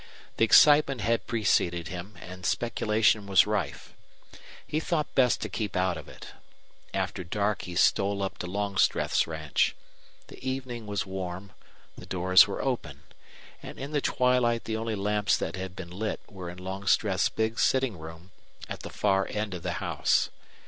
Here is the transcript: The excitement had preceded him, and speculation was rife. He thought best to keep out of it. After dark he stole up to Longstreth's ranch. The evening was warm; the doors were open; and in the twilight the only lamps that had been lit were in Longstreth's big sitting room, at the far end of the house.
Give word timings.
The 0.37 0.45
excitement 0.45 1.01
had 1.01 1.27
preceded 1.27 1.89
him, 1.89 2.15
and 2.19 2.43
speculation 2.43 3.27
was 3.27 3.45
rife. 3.45 3.93
He 4.65 4.79
thought 4.79 5.13
best 5.13 5.41
to 5.41 5.47
keep 5.47 5.75
out 5.75 5.95
of 5.95 6.09
it. 6.09 6.29
After 6.91 7.23
dark 7.23 7.61
he 7.65 7.75
stole 7.75 8.23
up 8.23 8.39
to 8.39 8.47
Longstreth's 8.47 9.27
ranch. 9.27 9.75
The 10.25 10.43
evening 10.43 10.87
was 10.87 11.05
warm; 11.05 11.51
the 11.95 12.07
doors 12.07 12.47
were 12.47 12.63
open; 12.63 13.01
and 13.61 13.77
in 13.77 13.91
the 13.91 14.01
twilight 14.01 14.63
the 14.63 14.75
only 14.75 14.95
lamps 14.95 15.37
that 15.37 15.55
had 15.55 15.75
been 15.75 15.91
lit 15.91 16.19
were 16.27 16.49
in 16.49 16.57
Longstreth's 16.57 17.29
big 17.29 17.59
sitting 17.59 17.99
room, 17.99 18.31
at 18.67 18.79
the 18.79 18.89
far 18.89 19.27
end 19.29 19.53
of 19.53 19.61
the 19.61 19.73
house. 19.73 20.31